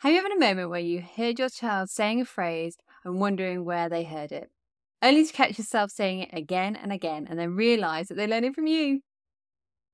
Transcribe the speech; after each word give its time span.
Have 0.00 0.12
you 0.12 0.18
ever 0.18 0.28
had 0.28 0.36
a 0.36 0.40
moment 0.40 0.68
where 0.68 0.78
you 0.78 1.00
heard 1.00 1.38
your 1.38 1.48
child 1.48 1.88
saying 1.88 2.20
a 2.20 2.26
phrase 2.26 2.76
and 3.02 3.18
wondering 3.18 3.64
where 3.64 3.88
they 3.88 4.04
heard 4.04 4.30
it, 4.30 4.50
only 5.00 5.24
to 5.24 5.32
catch 5.32 5.56
yourself 5.56 5.90
saying 5.90 6.20
it 6.20 6.28
again 6.34 6.76
and 6.76 6.92
again 6.92 7.26
and 7.28 7.38
then 7.38 7.56
realize 7.56 8.08
that 8.08 8.16
they 8.16 8.26
learned 8.26 8.44
it 8.44 8.54
from 8.54 8.66
you? 8.66 9.00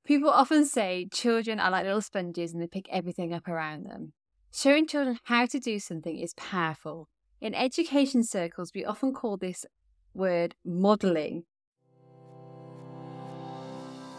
People 0.05 0.29
often 0.29 0.67
say 0.67 1.07
children 1.13 1.61
are 1.61 1.71
like 1.71 1.85
little 1.85 2.01
sponges 2.01 2.53
and 2.53 2.61
they 2.61 2.67
pick 2.67 2.89
everything 2.91 3.33
up 3.33 3.47
around 3.47 3.85
them. 3.85 4.13
Showing 4.53 4.89
children 4.89 5.21
how 5.25 5.47
to 5.47 5.61
do 5.61 5.79
something 5.79 6.19
is 6.19 6.35
powerful. 6.35 7.09
In 7.41 7.55
education 7.55 8.25
circles, 8.25 8.73
we 8.75 8.85
often 8.85 9.13
call 9.13 9.37
this 9.37 9.65
word 10.15 10.57
modelling. 10.65 11.45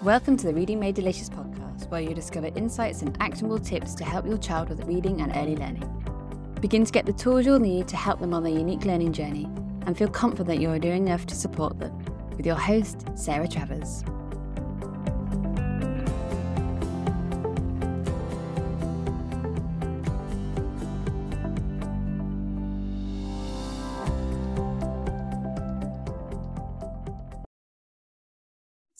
Welcome 0.03 0.35
to 0.35 0.47
the 0.47 0.53
Reading 0.53 0.81
Made 0.81 0.95
Delicious 0.95 1.29
podcast, 1.29 1.89
where 1.89 2.01
you 2.01 2.13
discover 2.13 2.47
insights 2.57 3.03
and 3.03 3.15
actionable 3.21 3.57
tips 3.57 3.95
to 3.95 4.03
help 4.03 4.25
your 4.25 4.37
child 4.37 4.67
with 4.67 4.83
reading 4.83 5.21
and 5.21 5.31
early 5.33 5.55
learning. 5.55 5.89
Begin 6.59 6.83
to 6.83 6.91
get 6.91 7.05
the 7.05 7.13
tools 7.13 7.45
you'll 7.45 7.57
need 7.57 7.87
to 7.87 7.95
help 7.95 8.19
them 8.19 8.33
on 8.33 8.43
their 8.43 8.51
unique 8.51 8.83
learning 8.83 9.13
journey 9.13 9.47
and 9.85 9.97
feel 9.97 10.09
confident 10.09 10.59
you 10.59 10.69
are 10.71 10.77
doing 10.77 11.07
enough 11.07 11.25
to 11.27 11.35
support 11.35 11.79
them. 11.79 11.97
With 12.35 12.45
your 12.45 12.57
host, 12.57 13.07
Sarah 13.15 13.47
Travers. 13.47 14.03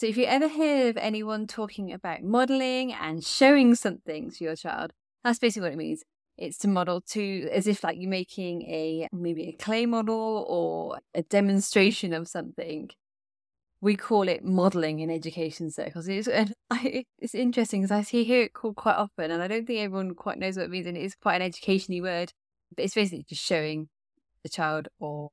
So, 0.03 0.07
if 0.09 0.17
you 0.17 0.25
ever 0.25 0.49
hear 0.49 0.89
of 0.89 0.97
anyone 0.97 1.47
talking 1.47 1.93
about 1.93 2.23
modeling 2.23 2.91
and 2.91 3.23
showing 3.23 3.73
something 3.73 4.31
to 4.31 4.43
your 4.43 4.57
child, 4.57 4.91
that's 5.23 5.39
basically 5.39 5.61
what 5.61 5.71
it 5.71 5.77
means. 5.77 6.03
It's 6.37 6.57
to 6.57 6.67
model 6.67 6.99
to 7.11 7.47
as 7.53 7.67
if 7.67 7.85
like 7.85 7.95
you're 7.97 8.09
making 8.09 8.63
a 8.63 9.07
maybe 9.13 9.47
a 9.47 9.53
clay 9.53 9.85
model 9.85 10.45
or 10.49 10.99
a 11.15 11.21
demonstration 11.21 12.11
of 12.11 12.27
something. 12.27 12.89
We 13.79 13.95
call 13.95 14.27
it 14.27 14.43
modeling 14.43 14.99
in 14.99 15.09
education 15.09 15.71
circles. 15.71 16.09
It's, 16.09 16.27
and 16.27 16.53
I, 16.69 17.05
it's 17.17 17.33
interesting 17.33 17.83
because 17.83 17.97
I 17.97 18.01
see 18.01 18.25
hear 18.25 18.43
it 18.43 18.51
called 18.51 18.75
quite 18.75 18.97
often, 18.97 19.31
and 19.31 19.41
I 19.41 19.47
don't 19.47 19.65
think 19.65 19.79
everyone 19.79 20.15
quite 20.15 20.37
knows 20.37 20.57
what 20.57 20.65
it 20.65 20.69
means. 20.69 20.85
And 20.85 20.97
it 20.97 21.03
is 21.03 21.15
quite 21.15 21.41
an 21.41 21.49
educationy 21.49 22.01
word, 22.01 22.33
but 22.75 22.83
it's 22.83 22.95
basically 22.95 23.23
just 23.29 23.41
showing 23.41 23.87
the 24.43 24.49
child 24.49 24.89
or 24.99 25.29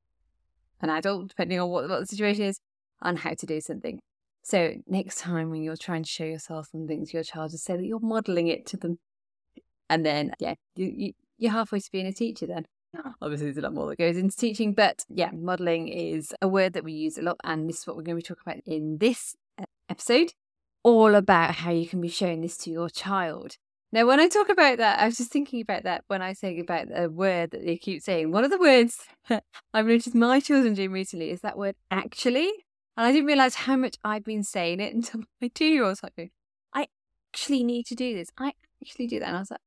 an 0.80 0.90
adult, 0.90 1.30
depending 1.30 1.58
on 1.58 1.70
what, 1.70 1.88
what 1.88 1.98
the 1.98 2.06
situation 2.06 2.44
is, 2.44 2.60
on 3.02 3.16
how 3.16 3.34
to 3.34 3.46
do 3.46 3.60
something. 3.60 4.00
So 4.42 4.74
next 4.86 5.18
time 5.18 5.50
when 5.50 5.62
you're 5.62 5.76
trying 5.76 6.02
to 6.02 6.08
show 6.08 6.24
yourself 6.24 6.68
something 6.72 7.04
to 7.04 7.12
your 7.12 7.22
child, 7.22 7.50
just 7.52 7.64
say 7.64 7.76
that 7.76 7.84
you're 7.84 8.00
modeling 8.00 8.48
it 8.48 8.66
to 8.66 8.76
them. 8.76 8.98
And 9.88 10.04
then, 10.04 10.32
yeah, 10.38 10.54
you, 10.76 10.92
you, 10.96 11.12
you're 11.38 11.52
halfway 11.52 11.80
to 11.80 11.92
being 11.92 12.06
a 12.06 12.12
teacher 12.12 12.46
then. 12.46 12.66
Obviously, 13.22 13.46
there's 13.46 13.58
a 13.58 13.62
lot 13.62 13.74
more 13.74 13.88
that 13.88 13.98
goes 13.98 14.16
into 14.16 14.36
teaching, 14.36 14.72
but 14.72 15.04
yeah, 15.08 15.30
modeling 15.32 15.88
is 15.88 16.34
a 16.42 16.48
word 16.48 16.72
that 16.72 16.84
we 16.84 16.92
use 16.92 17.18
a 17.18 17.22
lot. 17.22 17.36
And 17.44 17.68
this 17.68 17.80
is 17.80 17.86
what 17.86 17.96
we're 17.96 18.02
going 18.02 18.16
to 18.16 18.22
be 18.22 18.26
talking 18.26 18.42
about 18.44 18.62
in 18.66 18.98
this 18.98 19.36
uh, 19.58 19.64
episode 19.88 20.32
all 20.82 21.14
about 21.14 21.56
how 21.56 21.70
you 21.70 21.86
can 21.86 22.00
be 22.00 22.08
showing 22.08 22.40
this 22.40 22.56
to 22.56 22.70
your 22.70 22.88
child. 22.88 23.56
Now, 23.92 24.06
when 24.06 24.20
I 24.20 24.28
talk 24.28 24.48
about 24.48 24.78
that, 24.78 25.00
I 25.00 25.06
was 25.06 25.16
just 25.16 25.32
thinking 25.32 25.60
about 25.60 25.82
that 25.82 26.04
when 26.06 26.22
I 26.22 26.32
say 26.32 26.58
about 26.60 26.88
the 26.88 27.10
word 27.10 27.50
that 27.50 27.64
they 27.64 27.76
keep 27.76 28.02
saying. 28.02 28.30
One 28.30 28.44
of 28.44 28.50
the 28.50 28.58
words 28.58 28.98
I've 29.74 29.86
noticed 29.86 30.14
my 30.14 30.40
children 30.40 30.74
doing 30.74 30.92
recently 30.92 31.30
is 31.30 31.40
that 31.40 31.58
word 31.58 31.74
actually. 31.90 32.50
And 32.96 33.06
I 33.06 33.12
didn't 33.12 33.26
realize 33.26 33.54
how 33.54 33.76
much 33.76 33.96
I'd 34.04 34.24
been 34.24 34.42
saying 34.42 34.80
it 34.80 34.94
until 34.94 35.22
my 35.40 35.48
two 35.48 35.66
year 35.66 35.82
old 35.82 35.92
was 35.92 36.02
like, 36.02 36.32
I 36.72 36.88
actually 37.32 37.64
need 37.64 37.86
to 37.86 37.94
do 37.94 38.14
this. 38.14 38.30
I 38.38 38.52
actually 38.82 39.06
do 39.06 39.20
that. 39.20 39.28
And 39.28 39.36
I 39.36 39.40
was 39.40 39.50
like, 39.50 39.60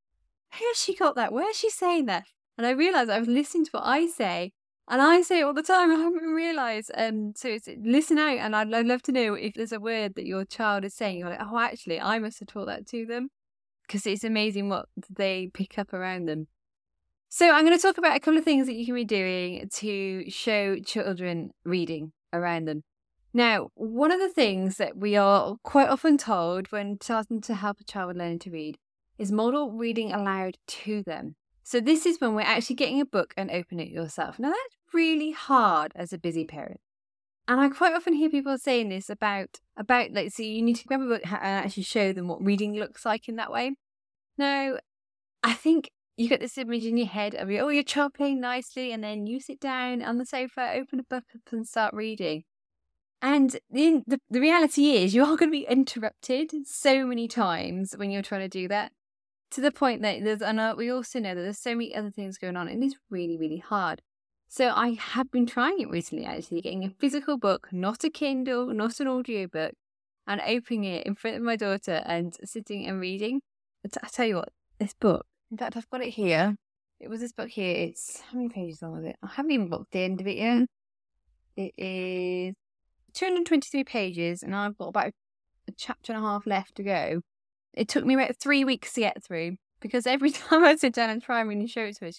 who 0.59 0.65
has 0.65 0.77
she 0.77 0.95
got 0.95 1.15
that? 1.15 1.33
Where 1.33 1.49
is 1.49 1.57
she 1.57 1.69
saying 1.69 2.05
that? 2.05 2.25
And 2.57 2.67
I 2.67 2.71
realized 2.71 3.09
I 3.09 3.19
was 3.19 3.27
listening 3.27 3.65
to 3.65 3.71
what 3.71 3.85
I 3.85 4.07
say. 4.07 4.51
And 4.87 5.01
I 5.01 5.21
say 5.21 5.39
it 5.39 5.43
all 5.43 5.53
the 5.53 5.63
time. 5.63 5.91
I 5.95 5.95
haven't 5.95 6.21
realized. 6.21 6.91
Um, 6.95 7.33
so 7.35 7.49
it's 7.49 7.67
listen 7.83 8.17
out. 8.17 8.37
And 8.37 8.55
I'd, 8.55 8.73
I'd 8.73 8.85
love 8.85 9.01
to 9.03 9.11
know 9.11 9.33
if 9.33 9.53
there's 9.55 9.71
a 9.71 9.79
word 9.79 10.15
that 10.15 10.25
your 10.25 10.45
child 10.45 10.85
is 10.85 10.93
saying. 10.93 11.19
You're 11.19 11.29
like, 11.29 11.41
oh, 11.41 11.57
actually, 11.57 11.99
I 11.99 12.19
must 12.19 12.39
have 12.39 12.49
taught 12.49 12.67
that 12.67 12.87
to 12.87 13.05
them. 13.05 13.29
Because 13.87 14.05
it's 14.05 14.23
amazing 14.23 14.69
what 14.69 14.85
they 15.09 15.49
pick 15.53 15.77
up 15.77 15.93
around 15.93 16.25
them. 16.25 16.47
So 17.29 17.51
I'm 17.51 17.65
going 17.65 17.75
to 17.75 17.81
talk 17.81 17.97
about 17.97 18.15
a 18.15 18.19
couple 18.19 18.37
of 18.37 18.45
things 18.45 18.67
that 18.67 18.75
you 18.75 18.85
can 18.85 18.93
be 18.93 19.05
doing 19.05 19.67
to 19.77 20.29
show 20.29 20.77
children 20.79 21.49
reading 21.65 22.11
around 22.31 22.65
them. 22.65 22.83
Now, 23.33 23.69
one 23.73 24.11
of 24.11 24.19
the 24.19 24.29
things 24.29 24.77
that 24.77 24.95
we 24.95 25.15
are 25.15 25.55
quite 25.63 25.89
often 25.89 26.17
told 26.17 26.71
when 26.71 26.99
starting 27.01 27.41
to 27.41 27.55
help 27.55 27.79
a 27.79 27.83
child 27.83 28.09
with 28.09 28.17
learning 28.17 28.39
to 28.39 28.51
read 28.51 28.77
is 29.17 29.31
model 29.31 29.71
reading 29.71 30.11
aloud 30.11 30.57
to 30.67 31.01
them. 31.01 31.35
So 31.63 31.79
this 31.79 32.05
is 32.05 32.19
when 32.19 32.35
we're 32.35 32.41
actually 32.41 32.75
getting 32.75 33.01
a 33.01 33.05
book 33.05 33.33
and 33.35 33.49
open 33.49 33.79
it 33.79 33.89
yourself. 33.89 34.37
Now 34.37 34.49
that's 34.49 34.77
really 34.93 35.31
hard 35.31 35.93
as 35.95 36.13
a 36.13 36.19
busy 36.19 36.45
parent. 36.45 36.79
And 37.47 37.59
I 37.59 37.69
quite 37.69 37.93
often 37.93 38.13
hear 38.13 38.29
people 38.29 38.57
saying 38.57 38.89
this 38.89 39.09
about 39.09 39.59
about 39.75 40.11
like 40.11 40.31
so 40.31 40.43
you 40.43 40.61
need 40.61 40.75
to 40.75 40.85
grab 40.85 41.01
a 41.01 41.07
book 41.07 41.21
and 41.25 41.41
actually 41.41 41.83
show 41.83 42.13
them 42.13 42.27
what 42.27 42.43
reading 42.43 42.75
looks 42.75 43.05
like 43.05 43.27
in 43.27 43.37
that 43.37 43.51
way. 43.51 43.75
Now, 44.37 44.77
I 45.41 45.53
think 45.53 45.89
you 46.17 46.29
get 46.29 46.39
this 46.39 46.57
image 46.57 46.85
in 46.85 46.97
your 46.97 47.07
head 47.07 47.33
of 47.33 47.49
oh 47.49 47.69
your 47.69 47.83
child 47.83 48.13
playing 48.13 48.39
nicely 48.39 48.91
and 48.91 49.03
then 49.03 49.25
you 49.25 49.39
sit 49.39 49.59
down 49.59 50.03
on 50.03 50.19
the 50.19 50.25
sofa, 50.25 50.73
open 50.73 50.99
a 50.99 51.03
book 51.03 51.25
up 51.35 51.51
and 51.51 51.67
start 51.67 51.93
reading. 51.93 52.43
And 53.23 53.55
the, 53.71 54.03
the, 54.05 54.19
the 54.29 54.41
reality 54.41 54.91
is, 54.97 55.15
you 55.15 55.23
are 55.23 55.37
going 55.37 55.49
to 55.49 55.57
be 55.57 55.65
interrupted 55.65 56.51
so 56.67 57.05
many 57.05 57.29
times 57.29 57.93
when 57.95 58.11
you're 58.11 58.21
trying 58.21 58.41
to 58.41 58.49
do 58.49 58.67
that, 58.67 58.91
to 59.51 59.61
the 59.61 59.71
point 59.71 60.01
that 60.01 60.21
there's, 60.25 60.41
and 60.41 60.59
uh, 60.59 60.75
we 60.77 60.91
also 60.91 61.19
know 61.19 61.33
that 61.33 61.41
there's 61.41 61.57
so 61.57 61.73
many 61.73 61.95
other 61.95 62.11
things 62.11 62.37
going 62.37 62.57
on, 62.57 62.67
and 62.67 62.83
it's 62.83 62.97
really, 63.09 63.37
really 63.37 63.59
hard. 63.59 64.01
So 64.49 64.73
I 64.75 64.97
have 64.99 65.31
been 65.31 65.45
trying 65.45 65.79
it 65.79 65.89
recently, 65.89 66.25
actually, 66.25 66.59
getting 66.59 66.83
a 66.83 66.89
physical 66.89 67.37
book, 67.37 67.69
not 67.71 68.03
a 68.03 68.09
Kindle, 68.09 68.67
not 68.73 68.99
an 68.99 69.07
audio 69.07 69.47
book, 69.47 69.71
and 70.27 70.41
opening 70.45 70.83
it 70.83 71.07
in 71.07 71.15
front 71.15 71.37
of 71.37 71.43
my 71.43 71.55
daughter 71.55 72.03
and 72.05 72.35
sitting 72.43 72.85
and 72.85 72.99
reading. 72.99 73.39
I 73.85 74.09
tell 74.09 74.25
you 74.25 74.35
what, 74.35 74.49
this 74.79 74.93
book, 74.93 75.25
in 75.49 75.57
fact, 75.57 75.77
I've 75.77 75.89
got 75.89 76.01
it 76.01 76.09
here. 76.09 76.57
It 76.99 77.09
was 77.09 77.21
this 77.21 77.31
book 77.31 77.49
here. 77.49 77.87
It's 77.87 78.19
how 78.19 78.37
many 78.37 78.49
pages 78.49 78.81
long 78.81 78.97
is 78.97 79.05
it? 79.05 79.15
I 79.23 79.27
haven't 79.27 79.51
even 79.51 79.69
looked 79.69 79.93
the 79.93 79.99
end 79.99 80.19
of 80.19 80.27
it 80.27 80.37
yet. 80.37 80.67
It 81.55 81.73
is 81.77 82.55
223 83.13 83.83
pages, 83.83 84.43
and 84.43 84.55
I've 84.55 84.77
got 84.77 84.89
about 84.89 85.11
a 85.67 85.71
chapter 85.77 86.13
and 86.13 86.23
a 86.23 86.27
half 86.27 86.45
left 86.45 86.75
to 86.75 86.83
go. 86.83 87.21
It 87.73 87.87
took 87.87 88.05
me 88.05 88.13
about 88.13 88.35
three 88.37 88.63
weeks 88.63 88.93
to 88.93 89.01
get 89.01 89.23
through 89.23 89.57
because 89.79 90.05
every 90.05 90.31
time 90.31 90.63
I 90.63 90.75
sit 90.75 90.93
down 90.93 91.09
and 91.09 91.21
try 91.21 91.39
and 91.39 91.49
read 91.49 91.59
and 91.59 91.69
show 91.69 91.83
it 91.83 91.97
to 91.97 92.05
her, 92.05 92.11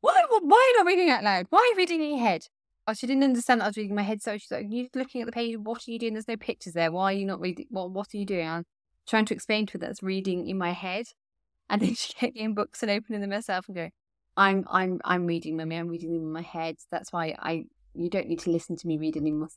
why, 0.00 0.24
why 0.28 0.56
are 0.56 0.70
you 0.70 0.76
not 0.78 0.86
reading 0.86 1.10
out 1.10 1.24
loud? 1.24 1.46
Why 1.50 1.58
are 1.58 1.66
you 1.66 1.76
reading 1.76 2.02
in 2.02 2.10
your 2.10 2.26
head? 2.26 2.46
Oh, 2.86 2.94
she 2.94 3.06
didn't 3.06 3.24
understand 3.24 3.60
that 3.60 3.66
I 3.66 3.68
was 3.68 3.76
reading 3.76 3.94
my 3.94 4.02
head, 4.02 4.22
so 4.22 4.38
she's 4.38 4.50
like, 4.50 4.66
You're 4.68 4.88
looking 4.94 5.20
at 5.20 5.26
the 5.26 5.32
page, 5.32 5.56
what 5.58 5.86
are 5.86 5.90
you 5.90 5.98
doing? 5.98 6.14
There's 6.14 6.26
no 6.28 6.36
pictures 6.36 6.72
there. 6.72 6.90
Why 6.90 7.12
are 7.12 7.16
you 7.16 7.26
not 7.26 7.40
reading? 7.40 7.66
What, 7.70 7.90
what 7.90 8.08
are 8.14 8.16
you 8.16 8.24
doing? 8.24 8.48
I'm 8.48 8.64
trying 9.06 9.26
to 9.26 9.34
explain 9.34 9.66
to 9.66 9.72
her 9.74 9.78
that's 9.78 10.02
reading 10.02 10.48
in 10.48 10.58
my 10.58 10.72
head. 10.72 11.06
And 11.70 11.80
then 11.82 11.94
she 11.94 12.12
kept 12.14 12.34
getting 12.34 12.52
books 12.52 12.82
and 12.82 12.90
opening 12.90 13.20
them 13.20 13.30
herself 13.30 13.68
and 13.68 13.76
going, 13.76 13.92
I'm 14.36 14.64
I'm 14.68 15.00
I'm 15.04 15.26
reading, 15.26 15.56
mummy, 15.56 15.76
I'm 15.76 15.86
reading 15.86 16.12
them 16.12 16.22
in 16.22 16.32
my 16.32 16.42
head. 16.42 16.78
That's 16.90 17.12
why 17.12 17.36
I 17.38 17.66
you 17.94 18.10
don't 18.10 18.26
need 18.26 18.40
to 18.40 18.50
listen 18.50 18.74
to 18.74 18.88
me 18.88 18.98
read 18.98 19.16
anymore. 19.16 19.50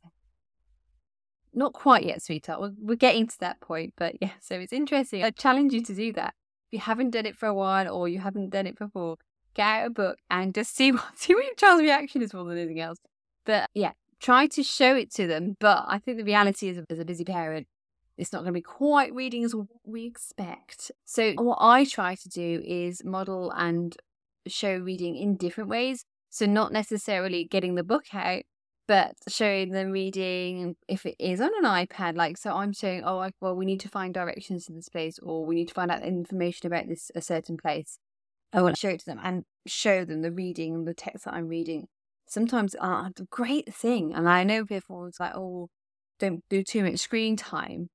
Not 1.54 1.74
quite 1.74 2.04
yet, 2.04 2.22
sweetheart. 2.22 2.62
We're, 2.62 2.74
we're 2.80 2.96
getting 2.96 3.28
to 3.28 3.40
that 3.40 3.62
point, 3.62 3.94
but 3.98 4.16
yeah, 4.22 4.32
so 4.40 4.56
it's 4.56 4.74
interesting. 4.74 5.24
I 5.24 5.32
challenge 5.32 5.74
you 5.74 5.84
to 5.84 5.94
do 5.94 6.12
that. 6.14 6.34
If 6.68 6.74
you 6.74 6.80
haven't 6.80 7.12
done 7.12 7.26
it 7.26 7.38
for 7.38 7.48
a 7.48 7.54
while 7.54 7.94
or 7.94 8.10
you 8.10 8.20
haven't 8.20 8.50
done 8.50 8.68
it 8.68 8.78
before, 8.78 9.18
get 9.54 9.64
out 9.64 9.88
a 9.88 9.90
book 9.90 10.18
and 10.30 10.54
just 10.54 10.76
see 10.76 10.92
what 10.92 11.18
see 11.18 11.36
what 11.36 11.46
your 11.46 11.56
child's 11.56 11.84
reaction 11.84 12.22
is 12.22 12.34
more 12.34 12.46
than 12.46 12.58
anything 12.58 12.80
else. 12.80 13.00
But 13.46 13.70
yeah, 13.74 13.92
try 14.20 14.48
to 14.48 14.64
show 14.64 14.96
it 14.96 15.14
to 15.16 15.28
them. 15.28 15.56
But 15.60 15.86
I 15.88 16.00
think 16.00 16.18
the 16.18 16.24
reality 16.24 16.70
is, 16.70 16.80
as 16.90 17.00
a 17.00 17.06
busy 17.06 17.26
parent, 17.26 17.68
it's 18.18 18.32
not 18.32 18.40
going 18.40 18.54
to 18.54 18.58
be 18.58 18.62
quite 18.62 19.14
reading 19.14 19.44
as 19.44 19.56
we 19.86 20.06
expect. 20.06 20.92
So 21.06 21.34
what 21.34 21.58
I 21.60 21.86
try 21.86 22.16
to 22.16 22.30
do 22.30 22.62
is 22.66 23.04
model 23.04 23.52
and 23.52 23.96
show 24.48 24.78
reading 24.78 25.16
in 25.16 25.36
different 25.36 25.70
ways. 25.70 26.06
So 26.30 26.46
not 26.46 26.72
necessarily 26.72 27.44
getting 27.44 27.76
the 27.76 27.84
book 27.84 28.06
out, 28.14 28.44
but 28.88 29.16
showing 29.28 29.72
them 29.72 29.92
reading 29.92 30.76
if 30.88 31.06
it 31.06 31.16
is 31.20 31.40
on 31.40 31.52
an 31.58 31.64
iPad, 31.64 32.16
like 32.16 32.38
so 32.38 32.56
I'm 32.56 32.74
showing, 32.74 33.04
oh, 33.06 33.30
well, 33.40 33.56
we 33.56 33.66
need 33.66 33.80
to 33.82 33.90
find 33.90 34.14
directions 34.14 34.66
to 34.66 34.74
this 34.74 34.90
place, 34.90 35.20
or 35.20 35.46
we 35.46 35.56
need 35.56 35.70
to 35.70 35.74
find 35.74 35.90
out 35.90 36.04
information 36.04 36.68
about 36.68 36.88
this 36.88 37.10
a 37.16 37.22
certain 37.22 37.58
place. 37.58 37.98
I 38.52 38.62
want 38.62 38.76
to 38.76 38.80
show 38.80 38.90
it 38.90 39.00
to 39.00 39.06
them 39.06 39.20
and 39.24 39.46
show 39.66 40.06
them 40.06 40.22
the 40.22 40.32
reading, 40.32 40.86
the 40.86 40.94
text 40.94 41.26
that 41.26 41.34
I'm 41.34 41.48
reading. 41.48 41.88
Sometimes 42.28 42.76
uh, 42.80 43.10
the 43.16 43.26
great 43.30 43.74
thing, 43.74 44.14
and 44.14 44.28
I 44.28 44.44
know 44.44 44.66
everyone's 44.70 45.20
like, 45.20 45.36
oh, 45.36 45.70
don't 46.20 46.44
do 46.50 46.64
too 46.64 46.84
much 46.84 47.00
screen 47.00 47.36
time. 47.36 47.90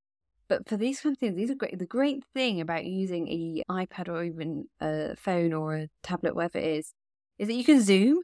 But 0.48 0.66
for 0.66 0.78
these 0.78 1.00
kind 1.00 1.14
of 1.14 1.18
things, 1.18 1.36
these 1.36 1.50
are 1.50 1.54
great. 1.54 1.78
The 1.78 1.86
great 1.86 2.24
thing 2.34 2.60
about 2.60 2.86
using 2.86 3.28
a 3.28 3.62
iPad 3.70 4.08
or 4.08 4.24
even 4.24 4.64
a 4.80 5.14
phone 5.16 5.52
or 5.52 5.76
a 5.76 5.88
tablet, 6.02 6.34
whatever 6.34 6.58
it 6.58 6.64
is, 6.64 6.94
is 7.38 7.48
that 7.48 7.54
you 7.54 7.64
can 7.64 7.82
zoom 7.82 8.22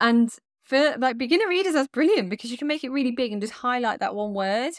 and 0.00 0.30
for 0.66 0.96
like 0.98 1.16
beginner 1.16 1.48
readers, 1.48 1.74
that's 1.74 1.88
brilliant 1.88 2.28
because 2.28 2.50
you 2.50 2.58
can 2.58 2.66
make 2.66 2.82
it 2.82 2.90
really 2.90 3.12
big 3.12 3.32
and 3.32 3.40
just 3.40 3.54
highlight 3.54 4.00
that 4.00 4.14
one 4.14 4.34
word, 4.34 4.72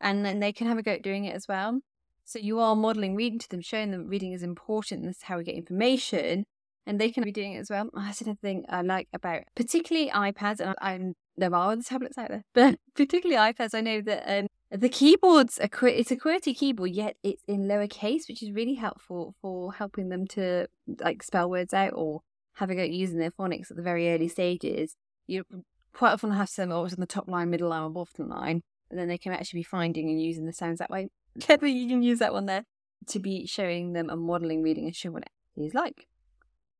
and 0.00 0.24
then 0.24 0.40
they 0.40 0.52
can 0.52 0.66
have 0.66 0.78
a 0.78 0.82
go 0.82 0.92
at 0.92 1.02
doing 1.02 1.24
it 1.24 1.34
as 1.34 1.46
well. 1.48 1.80
So 2.24 2.38
you 2.38 2.58
are 2.60 2.76
modeling 2.76 3.14
reading 3.14 3.38
to 3.38 3.48
them, 3.48 3.62
showing 3.62 3.90
them 3.92 4.08
reading 4.08 4.32
is 4.32 4.42
important. 4.42 5.04
This 5.04 5.18
is 5.18 5.22
how 5.22 5.38
we 5.38 5.44
get 5.44 5.54
information. 5.54 6.44
and 6.86 7.00
they 7.00 7.10
can 7.10 7.22
be 7.22 7.32
doing 7.32 7.52
it 7.52 7.58
as 7.60 7.70
well. 7.70 7.88
That's 7.94 8.20
another 8.20 8.38
thing 8.42 8.64
I 8.68 8.82
like 8.82 9.08
about 9.12 9.42
particularly 9.54 10.10
iPads, 10.10 10.60
and 10.60 10.74
I, 10.80 10.92
I 10.92 11.12
there 11.36 11.54
are 11.54 11.72
other 11.72 11.82
tablets 11.82 12.18
out 12.18 12.30
there, 12.30 12.44
but 12.54 12.78
particularly 12.94 13.40
iPads. 13.52 13.74
I 13.74 13.80
know 13.80 14.00
that 14.02 14.24
um, 14.26 14.46
the 14.70 14.88
keyboards 14.88 15.60
qu- 15.70 15.86
it's 15.86 16.10
a 16.10 16.16
QWERTY 16.16 16.56
keyboard, 16.56 16.90
yet 16.90 17.16
it's 17.22 17.42
in 17.46 17.68
lowercase, 17.68 18.28
which 18.28 18.42
is 18.42 18.50
really 18.50 18.74
helpful 18.74 19.34
for 19.40 19.72
helping 19.74 20.08
them 20.08 20.26
to 20.28 20.66
like 21.00 21.22
spell 21.22 21.48
words 21.48 21.72
out 21.72 21.92
or 21.94 22.22
having 22.54 22.78
it 22.78 22.90
using 22.90 23.18
their 23.18 23.30
phonics 23.30 23.70
at 23.70 23.76
the 23.76 23.82
very 23.82 24.10
early 24.12 24.28
stages. 24.28 24.96
You 25.28 25.44
quite 25.92 26.12
often 26.12 26.32
have 26.32 26.48
some 26.48 26.72
always 26.72 26.94
on 26.94 27.00
the 27.00 27.06
top 27.06 27.28
line, 27.28 27.50
middle 27.50 27.68
line, 27.68 27.82
or 27.82 27.90
bottom 27.90 28.30
line, 28.30 28.62
but 28.88 28.96
then 28.96 29.08
they 29.08 29.18
can 29.18 29.32
actually 29.32 29.60
be 29.60 29.64
finding 29.64 30.08
and 30.08 30.20
using 30.20 30.46
the 30.46 30.54
sounds 30.54 30.78
that 30.78 30.88
way. 30.88 31.10
Clever, 31.40 31.66
you 31.66 31.86
can 31.86 32.02
use 32.02 32.18
that 32.20 32.32
one 32.32 32.46
there 32.46 32.64
to 33.08 33.18
be 33.18 33.46
showing 33.46 33.92
them 33.92 34.08
and 34.08 34.22
modelling 34.22 34.62
reading 34.62 34.86
and 34.86 34.96
show 34.96 35.10
what 35.10 35.24
it 35.24 35.62
is 35.62 35.74
like. 35.74 36.08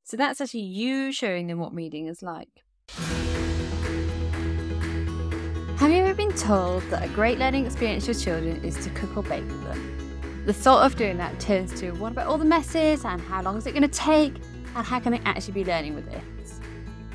So 0.02 0.16
that's 0.16 0.40
actually 0.40 0.62
you 0.62 1.12
showing 1.12 1.46
them 1.46 1.58
what 1.58 1.74
reading 1.74 2.06
is 2.06 2.22
like. 2.22 2.48
Have 5.76 5.90
you 5.90 5.98
ever 5.98 6.14
been 6.14 6.32
told 6.32 6.82
that 6.84 7.04
a 7.04 7.08
great 7.08 7.38
learning 7.38 7.66
experience 7.66 8.06
for 8.06 8.14
children 8.14 8.64
is 8.64 8.82
to 8.82 8.90
cook 8.90 9.14
or 9.14 9.22
bake 9.24 9.44
with 9.44 9.62
them? 9.64 10.44
The 10.46 10.54
thought 10.54 10.86
of 10.86 10.96
doing 10.96 11.18
that 11.18 11.38
turns 11.38 11.78
to 11.80 11.90
what 11.92 12.12
about 12.12 12.28
all 12.28 12.38
the 12.38 12.46
messes 12.46 13.04
and 13.04 13.20
how 13.20 13.42
long 13.42 13.58
is 13.58 13.66
it 13.66 13.72
going 13.72 13.82
to 13.82 13.88
take 13.88 14.36
and 14.74 14.86
how 14.86 14.98
can 15.00 15.12
they 15.12 15.20
actually 15.26 15.52
be 15.52 15.64
learning 15.66 15.94
with 15.94 16.10
this? 16.10 16.60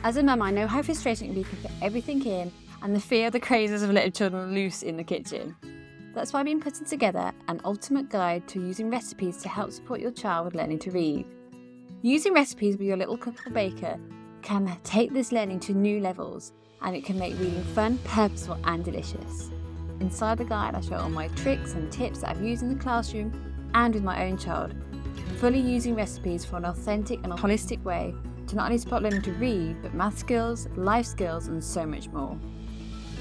As 0.06 0.18
a 0.18 0.24
mum, 0.24 0.42
I 0.42 0.52
know 0.52 0.68
how 0.68 0.82
frustrating 0.82 1.30
it 1.30 1.34
can 1.34 1.44
be 1.44 1.50
to 1.50 1.56
put 1.56 1.72
everything 1.82 2.26
in 2.26 2.52
and 2.82 2.94
the 2.94 3.00
fear 3.00 3.32
the 3.32 3.40
crazes 3.40 3.84
of 3.84 3.92
letting 3.92 4.12
children 4.12 4.54
loose 4.54 4.84
in 4.84 4.98
the 4.98 5.04
kitchen. 5.04 5.56
That's 6.14 6.34
why 6.34 6.42
I've 6.42 6.46
been 6.46 6.60
putting 6.60 6.86
together 6.86 7.32
an 7.48 7.62
ultimate 7.64 8.10
guide 8.10 8.46
to 8.50 8.60
using 8.60 8.90
recipes 8.90 9.38
to 9.38 9.48
help 9.48 9.72
support 9.72 10.02
your 10.02 10.12
child 10.12 10.44
with 10.44 10.56
learning 10.56 10.80
to 10.80 10.92
read. 10.92 11.26
Using 12.02 12.34
recipes 12.34 12.76
with 12.76 12.86
your 12.86 12.98
little 12.98 13.16
cook 13.16 13.48
or 13.48 13.52
baker 13.52 13.98
can 14.42 14.78
take 14.84 15.14
this 15.14 15.32
learning 15.32 15.62
to 15.62 15.74
new 15.74 16.02
levels 16.02 16.52
and 16.82 16.98
it 16.98 17.06
can 17.06 17.18
make 17.18 17.40
reading 17.40 17.64
fun, 17.74 17.98
purposeful, 18.00 18.60
and 18.66 18.84
delicious. 18.84 19.52
Inside 20.02 20.38
the 20.38 20.44
guide, 20.44 20.76
I 20.76 20.82
show 20.82 20.98
all 20.98 21.10
my 21.10 21.30
tricks 21.30 21.76
and 21.76 21.90
tips 21.90 22.20
that 22.20 22.32
I've 22.32 22.44
used 22.44 22.62
in 22.62 22.68
the 22.78 22.84
classroom 22.84 23.32
and 23.74 23.94
with 23.94 24.04
my 24.04 24.26
own 24.26 24.38
child, 24.38 24.76
fully 25.38 25.62
using 25.62 25.96
recipes 25.96 26.44
for 26.44 26.58
an 26.58 26.66
authentic 26.66 27.24
and 27.24 27.32
holistic 27.32 27.82
way 27.84 28.14
to 28.54 28.58
not 28.58 28.66
only 28.68 28.78
support 28.78 29.04
learning 29.04 29.24
to 29.24 29.34
read, 29.34 29.82
but 29.82 29.94
math 29.94 30.18
skills, 30.18 30.68
life 30.76 31.06
skills, 31.06 31.48
and 31.48 31.64
so 31.64 31.86
much 31.86 32.08
more. 32.10 32.38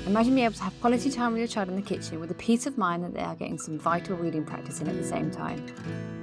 Imagine 0.06 0.34
being 0.34 0.44
able 0.44 0.54
to 0.56 0.62
have 0.62 0.78
quality 0.80 1.10
time 1.10 1.32
with 1.32 1.38
your 1.38 1.48
child 1.48 1.68
in 1.68 1.76
the 1.76 1.82
kitchen 1.82 2.20
with 2.20 2.28
the 2.28 2.34
peace 2.34 2.66
of 2.66 2.76
mind 2.76 3.04
that 3.04 3.14
they 3.14 3.20
are 3.20 3.36
getting 3.36 3.58
some 3.58 3.78
vital 3.78 4.16
reading 4.16 4.44
practice 4.44 4.80
in 4.80 4.88
at 4.88 4.96
the 4.96 5.04
same 5.04 5.30
time. 5.30 5.64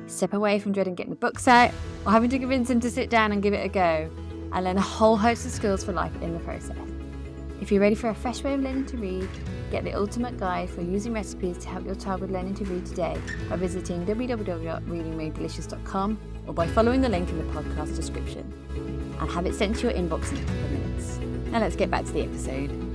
Step 0.07 0.33
away 0.33 0.59
from 0.59 0.73
dreading 0.73 0.95
getting 0.95 1.11
the 1.11 1.15
books 1.15 1.47
out 1.47 1.71
or 2.05 2.11
having 2.11 2.29
to 2.29 2.39
convince 2.39 2.67
them 2.67 2.79
to 2.81 2.91
sit 2.91 3.09
down 3.09 3.31
and 3.31 3.41
give 3.41 3.53
it 3.53 3.65
a 3.65 3.69
go, 3.69 4.09
and 4.51 4.65
learn 4.65 4.77
a 4.77 4.81
whole 4.81 5.15
host 5.15 5.45
of 5.45 5.51
skills 5.51 5.83
for 5.83 5.93
life 5.93 6.13
in 6.21 6.33
the 6.33 6.39
process. 6.39 6.77
If 7.61 7.71
you're 7.71 7.81
ready 7.81 7.95
for 7.95 8.09
a 8.09 8.15
fresh 8.15 8.43
way 8.43 8.53
of 8.53 8.59
learning 8.61 8.85
to 8.87 8.97
read, 8.97 9.29
get 9.69 9.83
the 9.83 9.93
ultimate 9.93 10.37
guide 10.37 10.69
for 10.69 10.81
using 10.81 11.11
recipes 11.13 11.57
to 11.59 11.67
help 11.67 11.85
your 11.85 11.95
child 11.95 12.21
with 12.21 12.31
learning 12.31 12.55
to 12.55 12.63
read 12.65 12.85
today 12.85 13.17
by 13.49 13.57
visiting 13.57 14.05
www.readingmadedelicious.com 14.05 16.19
or 16.47 16.53
by 16.53 16.67
following 16.67 17.01
the 17.01 17.09
link 17.09 17.27
in 17.29 17.37
the 17.37 17.43
podcast 17.53 17.97
description. 17.97 18.53
And 19.19 19.29
have 19.29 19.45
it 19.45 19.55
sent 19.55 19.75
to 19.77 19.87
your 19.87 19.91
inbox 19.91 20.31
in 20.31 20.37
a 20.37 20.41
couple 20.41 20.63
of 20.63 20.71
minutes. 20.71 21.17
Now 21.51 21.59
let's 21.59 21.75
get 21.75 21.91
back 21.91 22.05
to 22.05 22.13
the 22.13 22.21
episode. 22.21 22.88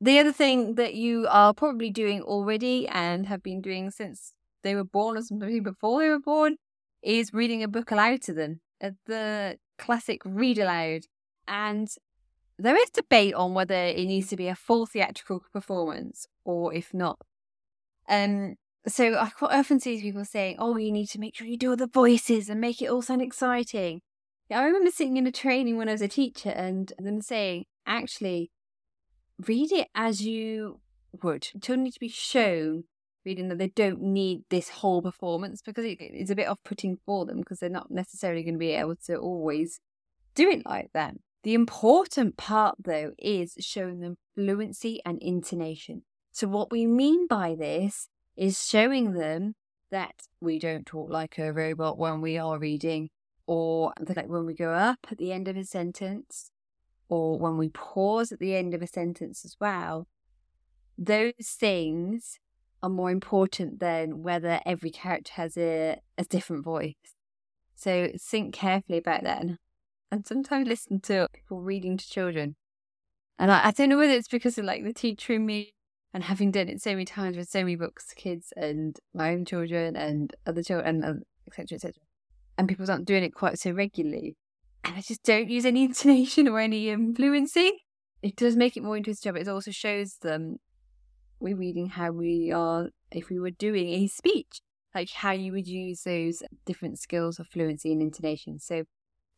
The 0.00 0.18
other 0.18 0.32
thing 0.32 0.76
that 0.76 0.94
you 0.94 1.26
are 1.28 1.52
probably 1.52 1.90
doing 1.90 2.22
already 2.22 2.88
and 2.88 3.26
have 3.26 3.42
been 3.42 3.60
doing 3.60 3.90
since 3.90 4.32
they 4.62 4.74
were 4.74 4.84
born 4.84 5.18
or 5.18 5.22
something 5.22 5.62
before 5.62 6.00
they 6.00 6.08
were 6.08 6.18
born 6.18 6.56
is 7.02 7.34
reading 7.34 7.62
a 7.62 7.68
book 7.68 7.90
aloud 7.90 8.22
to 8.22 8.32
them. 8.32 8.60
Uh, 8.82 8.90
the 9.06 9.58
classic 9.78 10.22
read 10.24 10.58
aloud. 10.58 11.02
And 11.46 11.88
there 12.58 12.76
is 12.76 12.90
debate 12.90 13.34
on 13.34 13.52
whether 13.52 13.74
it 13.74 14.06
needs 14.06 14.28
to 14.28 14.36
be 14.36 14.48
a 14.48 14.54
full 14.54 14.86
theatrical 14.86 15.42
performance 15.52 16.26
or 16.44 16.72
if 16.72 16.94
not. 16.94 17.18
Um, 18.08 18.56
so 18.86 19.18
I 19.18 19.28
quite 19.30 19.52
often 19.52 19.80
see 19.80 20.00
people 20.00 20.24
saying, 20.24 20.56
"Oh, 20.58 20.76
you 20.76 20.92
need 20.92 21.08
to 21.08 21.20
make 21.20 21.36
sure 21.36 21.46
you 21.46 21.58
do 21.58 21.70
all 21.70 21.76
the 21.76 21.86
voices 21.86 22.48
and 22.48 22.60
make 22.60 22.80
it 22.80 22.86
all 22.86 23.02
sound 23.02 23.22
exciting." 23.22 24.00
Yeah, 24.48 24.60
I 24.60 24.64
remember 24.64 24.90
sitting 24.90 25.16
in 25.16 25.26
a 25.26 25.32
training 25.32 25.76
when 25.76 25.88
I 25.88 25.92
was 25.92 26.02
a 26.02 26.08
teacher 26.08 26.50
and 26.50 26.92
them 26.98 27.20
saying, 27.20 27.66
"Actually, 27.86 28.50
read 29.46 29.72
it 29.72 29.88
as 29.94 30.22
you 30.22 30.80
would. 31.22 31.42
Children 31.42 31.84
need 31.84 31.94
to 31.94 32.00
be 32.00 32.08
shown 32.08 32.84
reading 33.24 33.48
that 33.48 33.58
they 33.58 33.68
don't 33.68 34.00
need 34.00 34.42
this 34.48 34.68
whole 34.68 35.02
performance 35.02 35.60
because 35.62 35.84
it, 35.84 35.98
it's 36.00 36.30
a 36.30 36.34
bit 36.34 36.48
off 36.48 36.58
putting 36.64 36.98
for 37.04 37.26
them 37.26 37.38
because 37.38 37.58
they're 37.58 37.68
not 37.68 37.90
necessarily 37.90 38.42
going 38.42 38.54
to 38.54 38.58
be 38.58 38.72
able 38.72 38.96
to 38.96 39.16
always 39.16 39.80
do 40.34 40.48
it 40.48 40.64
like 40.64 40.90
that. 40.94 41.14
The 41.42 41.54
important 41.54 42.36
part, 42.36 42.76
though, 42.82 43.12
is 43.18 43.54
showing 43.60 44.00
them 44.00 44.16
fluency 44.34 45.00
and 45.06 45.18
intonation. 45.22 46.02
So, 46.32 46.48
what 46.48 46.70
we 46.70 46.86
mean 46.86 47.26
by 47.26 47.54
this 47.58 48.08
is 48.36 48.66
showing 48.66 49.14
them 49.14 49.54
that 49.90 50.14
we 50.40 50.58
don't 50.58 50.86
talk 50.86 51.10
like 51.10 51.38
a 51.38 51.52
robot 51.52 51.98
when 51.98 52.20
we 52.20 52.38
are 52.38 52.58
reading, 52.58 53.08
or 53.46 53.92
like 53.98 54.28
when 54.28 54.46
we 54.46 54.54
go 54.54 54.72
up 54.72 54.98
at 55.10 55.18
the 55.18 55.32
end 55.32 55.48
of 55.48 55.56
a 55.56 55.64
sentence, 55.64 56.49
or 57.10 57.38
when 57.38 57.58
we 57.58 57.68
pause 57.68 58.30
at 58.30 58.38
the 58.38 58.54
end 58.54 58.72
of 58.72 58.80
a 58.80 58.86
sentence 58.86 59.44
as 59.44 59.56
well, 59.60 60.06
those 60.96 61.32
things 61.40 62.38
are 62.82 62.88
more 62.88 63.10
important 63.10 63.80
than 63.80 64.22
whether 64.22 64.60
every 64.64 64.90
character 64.90 65.32
has 65.34 65.56
a, 65.56 65.98
a 66.16 66.24
different 66.24 66.64
voice. 66.64 66.94
So 67.74 68.12
think 68.18 68.54
carefully 68.54 68.98
about 68.98 69.24
that 69.24 69.42
and, 69.42 69.58
and 70.10 70.26
sometimes 70.26 70.68
listen 70.68 71.00
to 71.00 71.26
people 71.34 71.60
reading 71.60 71.96
to 71.96 72.08
children. 72.08 72.54
And 73.38 73.50
I, 73.50 73.68
I 73.68 73.70
don't 73.72 73.88
know 73.88 73.98
whether 73.98 74.12
it's 74.12 74.28
because 74.28 74.56
of 74.56 74.64
like 74.64 74.84
the 74.84 74.94
teacher 74.94 75.32
in 75.32 75.44
me 75.44 75.74
and 76.14 76.24
having 76.24 76.52
done 76.52 76.68
it 76.68 76.80
so 76.80 76.90
many 76.90 77.04
times 77.04 77.36
with 77.36 77.48
so 77.48 77.60
many 77.60 77.76
books 77.76 78.12
kids 78.14 78.52
and 78.56 78.98
my 79.12 79.32
own 79.32 79.44
children 79.44 79.96
and 79.96 80.34
other 80.46 80.62
children 80.62 81.24
etc 81.48 81.74
etc. 81.74 81.94
And 82.56 82.68
people 82.68 82.88
aren't 82.88 83.06
doing 83.06 83.24
it 83.24 83.34
quite 83.34 83.58
so 83.58 83.72
regularly 83.72 84.36
and 84.84 84.96
I 84.96 85.00
just 85.00 85.22
don't 85.22 85.50
use 85.50 85.64
any 85.64 85.84
intonation 85.84 86.48
or 86.48 86.58
any 86.58 86.90
um, 86.90 87.14
fluency. 87.14 87.84
It 88.22 88.36
does 88.36 88.56
make 88.56 88.76
it 88.76 88.82
more 88.82 88.96
interesting, 88.96 89.32
but 89.32 89.42
it 89.42 89.48
also 89.48 89.70
shows 89.70 90.16
them 90.16 90.56
we're 91.38 91.56
reading 91.56 91.88
how 91.88 92.10
we 92.10 92.52
are 92.52 92.90
if 93.10 93.30
we 93.30 93.38
were 93.40 93.50
doing 93.50 93.88
a 93.88 94.06
speech, 94.06 94.60
like 94.94 95.10
how 95.10 95.32
you 95.32 95.52
would 95.52 95.66
use 95.66 96.02
those 96.02 96.42
different 96.66 96.98
skills 96.98 97.38
of 97.38 97.48
fluency 97.48 97.92
and 97.92 98.02
intonation. 98.02 98.58
So 98.58 98.84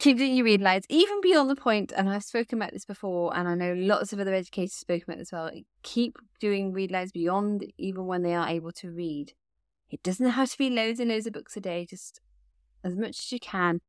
keep 0.00 0.18
doing 0.18 0.34
your 0.34 0.44
read 0.44 0.60
alouds, 0.60 0.84
even 0.88 1.20
beyond 1.20 1.48
the 1.48 1.56
point, 1.56 1.92
and 1.96 2.10
I've 2.10 2.24
spoken 2.24 2.58
about 2.58 2.72
this 2.72 2.84
before, 2.84 3.36
and 3.36 3.48
I 3.48 3.54
know 3.54 3.72
lots 3.72 4.12
of 4.12 4.18
other 4.18 4.34
educators 4.34 4.74
spoken 4.74 5.04
about 5.06 5.18
this 5.18 5.28
as 5.28 5.32
well. 5.32 5.50
Keep 5.84 6.18
doing 6.40 6.72
read 6.72 6.90
alouds 6.90 7.12
beyond 7.12 7.72
even 7.78 8.06
when 8.06 8.22
they 8.22 8.34
are 8.34 8.48
able 8.48 8.72
to 8.72 8.90
read. 8.90 9.34
It 9.90 10.02
doesn't 10.02 10.30
have 10.30 10.50
to 10.50 10.58
be 10.58 10.70
loads 10.70 10.98
and 10.98 11.08
loads 11.08 11.26
of 11.26 11.34
books 11.34 11.56
a 11.56 11.60
day, 11.60 11.86
just 11.88 12.20
as 12.82 12.96
much 12.96 13.20
as 13.20 13.30
you 13.30 13.38
can 13.38 13.80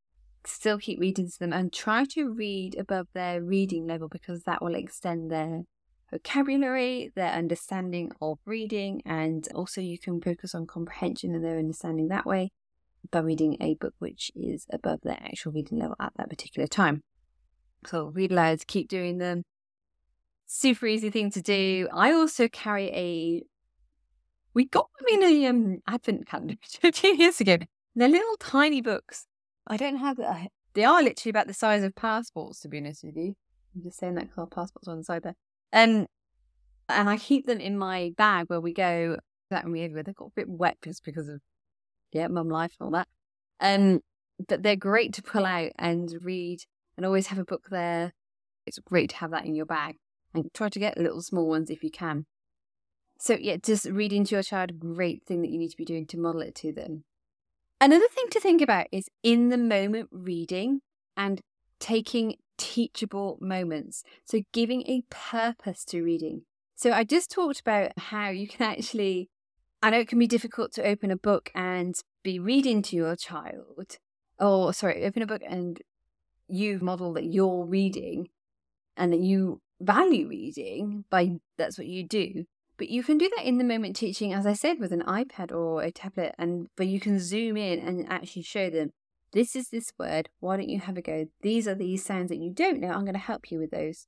still 0.48 0.78
keep 0.78 1.00
reading 1.00 1.30
to 1.30 1.40
them 1.40 1.54
and 1.54 1.72
try 1.72 2.06
to 2.06 2.30
read 2.30 2.76
above 2.78 3.08
their 3.14 3.42
reading 3.42 3.88
level 3.88 4.08
because 4.08 4.44
that 4.44 4.62
will 4.62 4.76
extend 4.76 5.32
their 5.32 5.64
vocabulary, 6.12 7.12
their 7.16 7.32
understanding 7.32 8.12
of 8.22 8.38
reading, 8.46 9.02
and 9.06 9.48
also 9.56 9.82
you 9.82 9.98
can 9.98 10.22
focus 10.22 10.54
on 10.54 10.68
comprehension 10.68 11.34
and 11.34 11.44
their 11.44 11.58
understanding 11.58 12.08
that 12.10 12.26
way 12.26 12.52
by 13.12 13.20
reading 13.20 13.58
a 13.60 13.76
book 13.76 13.94
which 14.00 14.32
is 14.36 14.66
above 14.72 15.00
their 15.04 15.20
actual 15.20 15.52
reading 15.52 15.80
level 15.80 15.96
at 16.00 16.14
that 16.18 16.30
particular 16.30 16.68
time. 16.68 17.02
So 17.86 18.06
read 18.06 18.32
aloud, 18.32 18.66
keep 18.68 18.88
doing 18.88 19.18
them. 19.18 19.44
Super 20.46 20.86
easy 20.88 21.10
thing 21.10 21.32
to 21.32 21.42
do. 21.42 21.88
I 21.94 22.14
also 22.14 22.48
carry 22.48 22.90
a 22.94 23.44
we 24.54 24.66
got 24.66 24.88
them 25.00 25.20
in 25.20 25.24
a 25.24 25.48
um, 25.48 25.78
advent 25.88 26.28
calendar 26.28 26.56
a 26.84 26.92
few 26.92 27.16
years 27.16 27.42
ago. 27.42 27.58
They're 27.96 28.08
little 28.08 28.38
tiny 28.40 28.82
books 28.82 29.26
I 29.67 29.77
don't 29.77 29.98
have 29.98 30.17
that. 30.17 30.50
They 30.74 30.84
are 30.84 31.03
literally 31.03 31.29
about 31.29 31.48
the 31.48 31.53
size 31.53 31.84
of 31.84 31.96
passports, 31.96 32.60
to 32.62 32.70
be 32.70 32.79
honest 32.79 33.03
with 33.03 33.15
you. 33.15 33.36
I'm 33.75 33.84
just 33.84 34.00
saying 34.00 34.15
that 34.15 34.25
because 34.25 34.38
our 34.39 34.48
passports 34.48 34.88
are 34.88 34.91
on 34.91 34.98
the 34.98 35.03
side 35.03 35.24
there. 35.24 35.36
Um, 35.72 36.08
and 36.89 37.10
I 37.10 37.17
keep 37.17 37.46
them 37.46 37.60
in 37.60 37.77
my 37.77 38.12
bag 38.17 38.48
where 38.48 38.62
we 38.62 38.74
go. 38.74 39.17
That 39.50 39.63
and 39.63 39.74
we 39.74 39.82
everywhere. 39.82 40.03
they've 40.03 40.15
got 40.15 40.29
a 40.29 40.36
bit 40.36 40.50
wet 40.50 40.77
just 40.84 41.03
because 41.03 41.29
of 41.29 41.41
yeah, 42.12 42.27
mum 42.27 42.50
life 42.50 42.74
and 42.79 42.86
all 42.86 42.91
that. 42.91 43.08
Um, 43.60 44.01
but 44.48 44.63
they're 44.63 44.75
great 44.75 45.13
to 45.13 45.22
pull 45.22 45.46
out 45.46 45.72
and 45.77 46.13
read, 46.22 46.60
and 46.96 47.05
always 47.05 47.27
have 47.27 47.39
a 47.39 47.46
book 47.46 47.67
there. 47.70 48.13
It's 48.65 48.79
great 48.79 49.10
to 49.12 49.17
have 49.17 49.32
that 49.32 49.46
in 49.46 49.55
your 49.55 49.65
bag, 49.65 49.98
and 50.34 50.53
try 50.53 50.70
to 50.70 50.79
get 50.79 50.98
little 50.98 51.22
small 51.22 51.48
ones 51.48 51.70
if 51.70 51.84
you 51.84 51.91
can. 51.91 52.25
So, 53.20 53.38
yeah, 53.39 53.58
just 53.58 53.86
reading 53.86 54.25
to 54.25 54.36
your 54.36 54.43
child, 54.43 54.79
great 54.79 55.24
thing 55.25 55.41
that 55.41 55.51
you 55.51 55.58
need 55.58 55.72
to 55.72 55.77
be 55.77 55.86
doing 55.86 56.05
to 56.08 56.17
model 56.17 56.41
it 56.41 56.55
to 56.55 56.74
them. 56.74 57.05
Another 57.84 58.08
thing 58.08 58.28
to 58.32 58.40
think 58.40 58.62
about 58.62 58.88
is 58.94 59.10
in 59.24 59.50
the 59.50 59.58
moment 59.58 60.08
reading 60.10 60.80
and 61.18 61.42
taking 61.82 62.38
teachable 62.58 63.38
moments. 63.42 64.06
So, 64.24 64.44
giving 64.54 64.84
a 64.84 65.04
purpose 65.10 65.84
to 65.88 66.02
reading. 66.02 66.44
So, 66.78 66.94
I 66.94 67.04
just 67.04 67.30
talked 67.30 67.60
about 67.60 67.92
how 67.98 68.30
you 68.30 68.48
can 68.48 68.72
actually, 68.72 69.28
I 69.82 69.90
know 69.90 70.00
it 70.00 70.08
can 70.08 70.18
be 70.18 70.28
difficult 70.28 70.72
to 70.75 70.88
open 70.88 71.12
a 71.12 71.18
book 71.18 71.52
and 71.54 71.94
be 72.24 72.40
reading 72.40 72.84
to 72.84 72.96
your 72.96 73.18
child, 73.18 73.98
or 74.40 74.72
sorry, 74.72 75.04
open 75.04 75.22
a 75.22 75.28
book 75.28 75.42
and 75.46 75.82
you 76.48 76.80
model 76.82 77.12
that 77.16 77.25
you're 77.25 77.66
reading 77.66 78.30
and 78.96 79.12
that 79.12 79.20
you 79.20 79.60
value 79.82 80.30
reading 80.30 81.04
by 81.10 81.32
that's 81.58 81.78
what 81.78 81.88
you 81.88 82.08
do. 82.08 82.46
But 82.77 82.89
you 82.89 83.03
can 83.03 83.18
do 83.18 83.30
that 83.36 83.46
in 83.46 83.58
the 83.58 83.63
moment 83.63 83.96
teaching, 83.96 84.34
as 84.34 84.46
I 84.46 84.53
said, 84.53 84.80
with 84.80 84.92
an 84.92 85.03
iPad 85.03 85.51
or 85.51 85.82
a 85.84 85.92
tablet, 85.92 86.34
and 86.38 86.70
but 86.75 86.88
you 86.88 87.00
can 87.00 87.20
zoom 87.20 87.56
in 87.56 87.80
and 87.80 88.12
actually 88.12 88.42
show 88.42 88.70
them 88.70 88.92
this 89.32 89.56
is 89.56 89.70
this 89.70 89.92
word. 90.00 90.30
Why 90.39 90.58
don't 90.58 90.70
you 90.70 90.80
have 90.80 90.98
a 90.98 91.01
go? 91.01 91.27
These 91.42 91.68
are 91.68 91.75
these 91.75 92.03
sounds 92.03 92.30
that 92.30 92.38
you 92.38 92.51
don't 92.51 92.80
know. 92.80 92.89
I'm 92.89 93.06
going 93.06 93.13
to 93.13 93.20
help 93.20 93.51
you 93.51 93.60
with 93.60 93.72
those, 93.72 94.08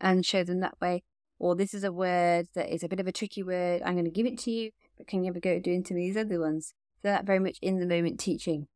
and 0.00 0.24
show 0.24 0.42
them 0.42 0.60
that 0.60 0.80
way. 0.80 1.02
Or 1.38 1.54
this 1.54 1.74
is 1.74 1.84
a 1.84 1.92
word 1.92 2.48
that 2.54 2.72
is 2.72 2.82
a 2.82 2.88
bit 2.88 3.00
of 3.00 3.06
a 3.06 3.12
tricky 3.12 3.42
word. 3.42 3.82
I'm 3.84 3.94
going 3.94 4.04
to 4.04 4.10
give 4.10 4.26
it 4.26 4.38
to 4.40 4.50
you, 4.50 4.70
but 4.96 5.06
can 5.06 5.22
you 5.22 5.30
have 5.30 5.36
a 5.36 5.40
go 5.40 5.56
at 5.56 5.62
doing 5.62 5.84
some 5.84 5.96
of 5.96 6.02
these 6.02 6.16
other 6.16 6.40
ones? 6.40 6.72
So 7.02 7.08
that 7.08 7.26
very 7.26 7.40
much 7.40 7.58
in 7.60 7.78
the 7.78 7.86
moment 7.86 8.20
teaching. 8.20 8.68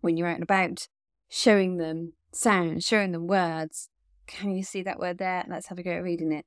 When 0.00 0.16
you're 0.16 0.28
out 0.28 0.34
and 0.34 0.42
about, 0.42 0.88
showing 1.28 1.78
them 1.78 2.12
sounds, 2.32 2.84
showing 2.84 3.12
them 3.12 3.26
words. 3.26 3.88
Can 4.26 4.50
you 4.50 4.62
see 4.62 4.82
that 4.82 4.98
word 4.98 5.18
there? 5.18 5.44
Let's 5.48 5.68
have 5.68 5.78
a 5.78 5.82
go 5.82 5.92
at 5.92 6.02
reading 6.02 6.32
it 6.32 6.44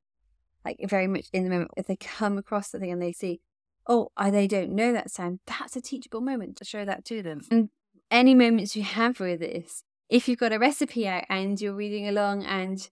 like 0.65 0.79
very 0.84 1.07
much 1.07 1.27
in 1.31 1.43
the 1.43 1.50
moment. 1.50 1.72
If 1.77 1.88
they 1.88 1.95
come 1.95 2.38
across 2.38 2.72
something 2.72 2.91
and 2.91 3.01
they 3.01 3.13
see, 3.13 3.39
oh, 3.88 4.10
I, 4.17 4.31
they 4.31 4.48
don't 4.48 4.72
know 4.72 4.91
that 4.91 5.12
sound, 5.12 5.39
that's 5.45 5.75
a 5.75 5.81
teachable 5.81 6.22
moment 6.22 6.57
to 6.57 6.65
show 6.65 6.84
that 6.86 7.05
to 7.05 7.22
them. 7.22 7.41
And 7.51 7.69
any 8.10 8.34
moments 8.34 8.75
you 8.75 8.84
have 8.84 9.19
with 9.19 9.39
this, 9.39 9.84
if 10.10 10.27
you've 10.27 10.39
got 10.39 10.53
a 10.53 10.60
recipe 10.60 11.07
out 11.07 11.25
and 11.29 11.60
you're 11.62 11.74
reading 11.74 12.07
along 12.07 12.43
and 12.45 12.89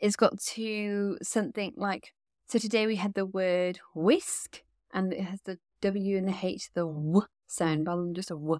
it's 0.00 0.16
got 0.16 0.40
to 0.40 1.16
something 1.22 1.72
like, 1.76 2.12
so 2.46 2.58
today 2.58 2.86
we 2.86 2.96
had 2.96 3.14
the 3.14 3.26
word 3.26 3.78
whisk 3.94 4.62
and 4.92 5.12
it 5.12 5.22
has 5.22 5.40
the 5.44 5.58
W 5.80 6.18
and 6.18 6.28
the 6.28 6.36
H, 6.42 6.70
the 6.74 6.82
W 6.82 7.22
sound 7.46 7.86
rather 7.86 8.02
than 8.02 8.14
just 8.14 8.30
a 8.30 8.34
W. 8.34 8.58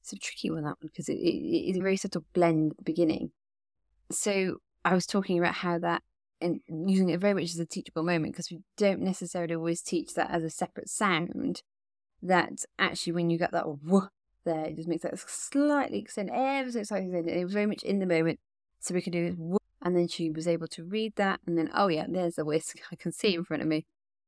It's 0.00 0.12
a 0.12 0.16
tricky 0.16 0.50
one, 0.50 0.62
that 0.62 0.76
one, 0.80 0.90
because 0.90 1.08
it, 1.08 1.14
it, 1.14 1.34
it 1.34 1.70
is 1.70 1.76
a 1.76 1.82
very 1.82 1.96
subtle 1.96 2.24
blend 2.32 2.72
at 2.72 2.76
the 2.76 2.84
beginning. 2.84 3.32
So 4.12 4.58
I 4.84 4.94
was 4.94 5.06
talking 5.06 5.38
about 5.38 5.54
how 5.54 5.80
that 5.80 6.02
and 6.40 6.60
using 6.68 7.08
it 7.08 7.20
very 7.20 7.34
much 7.34 7.44
as 7.44 7.58
a 7.58 7.66
teachable 7.66 8.02
moment 8.02 8.32
because 8.32 8.50
we 8.50 8.60
don't 8.76 9.00
necessarily 9.00 9.54
always 9.54 9.82
teach 9.82 10.14
that 10.14 10.30
as 10.30 10.42
a 10.42 10.50
separate 10.50 10.88
sound. 10.88 11.62
That 12.22 12.64
actually, 12.78 13.12
when 13.12 13.30
you 13.30 13.38
get 13.38 13.52
that 13.52 13.66
there, 14.44 14.64
it 14.64 14.76
just 14.76 14.88
makes 14.88 15.02
that 15.02 15.18
slightly 15.18 15.98
extend, 15.98 16.30
ever 16.32 16.70
so 16.72 16.82
slightly 16.82 17.08
extend. 17.08 17.28
It 17.28 17.44
was 17.44 17.52
very 17.52 17.66
much 17.66 17.82
in 17.82 17.98
the 17.98 18.06
moment, 18.06 18.40
so 18.80 18.94
we 18.94 19.02
could 19.02 19.12
do 19.12 19.36
wh 19.52 19.56
and 19.82 19.96
then 19.96 20.08
she 20.08 20.30
was 20.30 20.48
able 20.48 20.66
to 20.68 20.84
read 20.84 21.14
that, 21.16 21.40
and 21.46 21.56
then 21.56 21.70
oh 21.74 21.88
yeah, 21.88 22.06
there's 22.08 22.36
the 22.36 22.44
whisk. 22.44 22.78
I 22.92 22.96
can 22.96 23.12
see 23.12 23.34
in 23.34 23.44
front 23.44 23.62
of 23.62 23.68
me, 23.68 23.84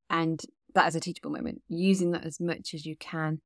and 0.09 0.41
that 0.73 0.87
is 0.87 0.95
a 0.95 0.99
teachable 0.99 1.31
moment. 1.31 1.61
Using 1.67 2.11
that 2.11 2.25
as 2.25 2.39
much 2.39 2.73
as 2.73 2.85
you 2.85 2.95
can, 2.95 3.41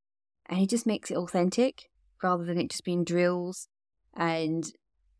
and 0.47 0.61
it 0.61 0.69
just 0.69 0.85
makes 0.85 1.09
it 1.09 1.17
authentic 1.17 1.89
rather 2.21 2.45
than 2.45 2.59
it 2.59 2.69
just 2.69 2.85
being 2.85 3.03
drills 3.03 3.67
and 4.15 4.71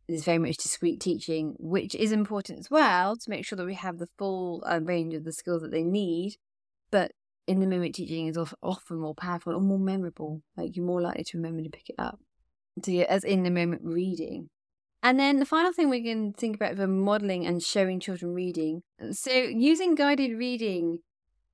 is 0.08 0.26
very 0.26 0.38
much 0.38 0.58
discrete 0.58 1.00
teaching, 1.00 1.56
which 1.60 1.96
is 1.96 2.12
important 2.12 2.60
as 2.60 2.70
well 2.70 3.16
to 3.16 3.30
make 3.30 3.46
sure 3.46 3.58
that 3.58 3.66
we 3.66 3.76
have 3.76 3.98
the 3.98 4.10
full 4.18 4.64
uh, 4.66 4.80
range 4.82 5.14
of 5.14 5.24
the 5.24 5.32
skills 5.32 5.62
that 5.62 5.72
they 5.72 5.84
need. 5.84 6.36
But 6.92 7.14
in 7.48 7.60
the 7.60 7.68
moment 7.68 7.96
teaching 7.96 8.28
is 8.28 8.38
often 8.62 9.00
more 9.00 9.16
powerful 9.16 9.54
or 9.54 9.62
more 9.62 9.80
memorable. 9.80 10.42
Like 10.58 10.76
you're 10.76 10.86
more 10.86 11.02
likely 11.02 11.24
to 11.24 11.38
remember 11.38 11.64
to 11.64 11.70
pick 11.70 11.90
it 11.90 11.96
up. 11.98 12.20
So 12.84 12.92
yeah, 12.92 13.06
as 13.10 13.24
in 13.24 13.44
the 13.44 13.52
moment 13.52 13.82
reading. 13.84 14.50
And 15.02 15.20
then 15.20 15.40
the 15.40 15.46
final 15.46 15.74
thing 15.74 15.90
we 15.90 16.02
can 16.02 16.32
think 16.34 16.56
about 16.56 16.78
for 16.78 16.88
modeling 16.88 17.46
and 17.46 17.62
showing 17.62 18.00
children 18.00 18.34
reading. 18.34 18.84
So 19.12 19.32
using 19.32 19.96
guided 19.96 20.38
reading 20.38 21.00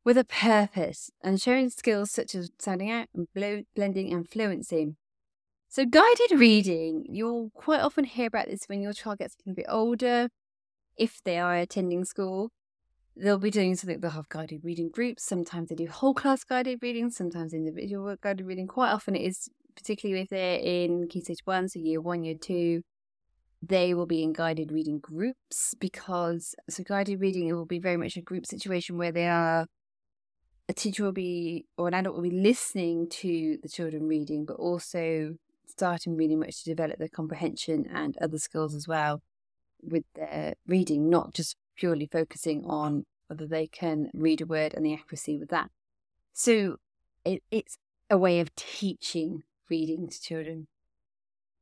with 0.06 0.18
a 0.18 0.24
purpose 0.24 1.10
and 1.24 1.41
showing 1.41 1.70
skills 1.70 2.12
such 2.12 2.36
as 2.36 2.51
sounding 2.60 2.91
out 2.91 3.08
and 3.13 3.27
blending 3.75 4.13
and 4.13 4.29
fluency. 4.29 4.96
So, 5.71 5.85
guided 5.85 6.31
reading, 6.31 7.05
you'll 7.07 7.51
quite 7.53 7.79
often 7.81 8.03
hear 8.03 8.25
about 8.25 8.47
this 8.47 8.63
when 8.65 8.81
your 8.81 8.91
child 8.91 9.19
gets 9.19 9.35
a 9.47 9.53
bit 9.53 9.67
older. 9.69 10.29
If 10.97 11.21
they 11.23 11.38
are 11.38 11.55
attending 11.55 12.05
school, 12.05 12.49
they'll 13.15 13.38
be 13.38 13.51
doing 13.51 13.75
something, 13.75 13.99
they'll 13.99 14.09
have 14.09 14.29
guided 14.29 14.63
reading 14.63 14.89
groups. 14.89 15.23
Sometimes 15.23 15.69
they 15.69 15.75
do 15.75 15.88
whole 15.88 16.15
class 16.15 16.43
guided 16.43 16.79
reading, 16.81 17.11
sometimes 17.11 17.53
individual 17.53 18.15
guided 18.19 18.47
reading. 18.47 18.65
Quite 18.65 18.89
often 18.89 19.15
it 19.15 19.21
is, 19.21 19.47
particularly 19.75 20.23
if 20.23 20.29
they're 20.29 20.57
in 20.57 21.07
Key 21.07 21.21
Stage 21.21 21.41
1, 21.45 21.69
so 21.69 21.79
year 21.79 22.01
1, 22.01 22.23
year 22.23 22.35
2, 22.41 22.81
they 23.61 23.93
will 23.93 24.07
be 24.07 24.23
in 24.23 24.33
guided 24.33 24.71
reading 24.71 24.97
groups 24.97 25.75
because, 25.79 26.55
so 26.67 26.81
guided 26.83 27.21
reading, 27.21 27.47
it 27.47 27.53
will 27.53 27.67
be 27.67 27.77
very 27.77 27.97
much 27.97 28.17
a 28.17 28.21
group 28.21 28.47
situation 28.47 28.97
where 28.97 29.11
they 29.11 29.27
are 29.27 29.67
a 30.67 30.73
teacher 30.73 31.03
will 31.03 31.11
be 31.11 31.67
or 31.77 31.88
an 31.88 31.93
adult 31.93 32.15
will 32.15 32.23
be 32.23 32.31
listening 32.31 33.07
to 33.09 33.59
the 33.61 33.69
children 33.69 34.07
reading, 34.07 34.45
but 34.45 34.55
also 34.55 35.35
starting 35.69 36.15
really 36.15 36.35
much 36.35 36.63
to 36.63 36.69
develop 36.69 36.97
their 36.97 37.07
comprehension 37.07 37.88
and 37.93 38.17
other 38.17 38.38
skills 38.38 38.75
as 38.75 38.88
well 38.88 39.21
with 39.81 40.03
their 40.15 40.55
reading, 40.67 41.09
not 41.09 41.33
just 41.33 41.55
purely 41.75 42.05
focusing 42.05 42.63
on 42.65 43.05
whether 43.27 43.45
they 43.45 43.67
can 43.67 44.09
read 44.13 44.41
a 44.41 44.45
word 44.45 44.73
and 44.73 44.85
the 44.85 44.93
accuracy 44.93 45.38
with 45.38 45.49
that. 45.49 45.69
So 46.33 46.77
it, 47.23 47.43
it's 47.51 47.77
a 48.09 48.17
way 48.17 48.39
of 48.39 48.53
teaching 48.55 49.43
reading 49.69 50.09
to 50.09 50.21
children. 50.21 50.67